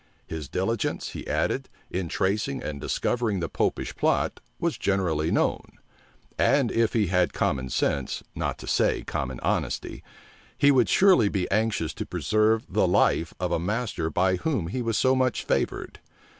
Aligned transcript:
His 0.25 0.49
diligence, 0.49 1.09
he 1.09 1.27
added, 1.27 1.69
in 1.91 2.09
tracing 2.09 2.63
and 2.63 2.81
discovering 2.81 3.39
the 3.39 3.47
Popish 3.47 3.95
plot, 3.95 4.39
was 4.59 4.79
generally 4.79 5.29
known; 5.29 5.77
and 6.39 6.71
if 6.71 6.93
he 6.93 7.05
had 7.05 7.33
common 7.33 7.69
sense, 7.69 8.23
not 8.33 8.57
to 8.57 8.67
say 8.67 9.03
common 9.03 9.39
honesty, 9.41 10.03
he 10.57 10.71
would 10.71 10.89
surely 10.89 11.29
be 11.29 11.47
anxious 11.51 11.93
to 11.93 12.07
preserve 12.07 12.65
the 12.67 12.87
life 12.87 13.35
of 13.39 13.51
a 13.51 13.59
master 13.59 14.09
by 14.09 14.37
whom 14.37 14.69
he 14.69 14.81
was 14.81 14.97
so 14.97 15.15
much 15.15 15.43
favored. 15.45 15.99